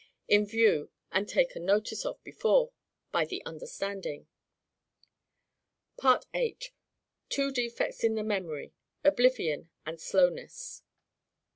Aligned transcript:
in 0.27 0.47
view, 0.47 0.89
and 1.11 1.29
taken 1.29 1.63
notice 1.63 2.07
of 2.07 2.23
before, 2.23 2.71
by 3.11 3.23
the 3.23 3.45
understanding. 3.45 4.25
8. 6.33 6.71
Two 7.29 7.51
defects 7.51 8.03
in 8.03 8.15
the 8.15 8.23
Memory, 8.23 8.73
Oblivion 9.03 9.69
and 9.85 10.01
Slowness. 10.01 10.81